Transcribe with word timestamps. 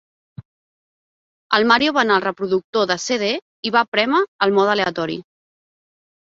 El 1.57 1.67
Mario 1.73 1.93
va 1.99 2.01
anar 2.05 2.17
al 2.21 2.25
reproductor 2.25 2.89
de 2.93 2.99
CD 3.05 3.31
i 3.71 3.75
va 3.79 3.87
prémer 3.95 4.25
el 4.49 4.59
mode 4.59 4.77
aleatori. 4.77 5.23